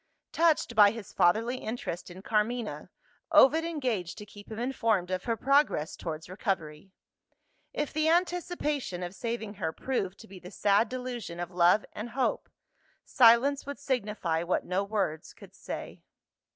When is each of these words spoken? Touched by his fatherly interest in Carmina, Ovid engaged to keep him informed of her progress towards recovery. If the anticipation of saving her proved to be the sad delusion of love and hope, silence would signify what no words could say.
Touched 0.31 0.73
by 0.75 0.89
his 0.89 1.13
fatherly 1.13 1.57
interest 1.57 2.09
in 2.09 2.23
Carmina, 2.23 2.89
Ovid 3.31 3.63
engaged 3.63 4.17
to 4.17 4.25
keep 4.25 4.49
him 4.51 4.57
informed 4.57 5.11
of 5.11 5.25
her 5.25 5.37
progress 5.37 5.95
towards 5.95 6.27
recovery. 6.27 6.91
If 7.71 7.93
the 7.93 8.09
anticipation 8.09 9.03
of 9.03 9.13
saving 9.13 9.53
her 9.61 9.71
proved 9.71 10.17
to 10.21 10.27
be 10.27 10.39
the 10.39 10.49
sad 10.49 10.89
delusion 10.89 11.39
of 11.39 11.51
love 11.51 11.85
and 11.93 12.09
hope, 12.09 12.49
silence 13.05 13.67
would 13.67 13.77
signify 13.77 14.41
what 14.41 14.65
no 14.65 14.83
words 14.83 15.35
could 15.35 15.53
say. 15.53 16.01